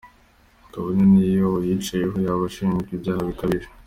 [0.71, 3.67] Kabone n’iyo uyicayeho yaba ashinjwa ibyaha bikabije.